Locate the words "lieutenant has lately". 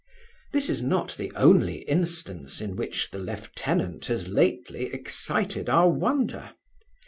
3.19-4.85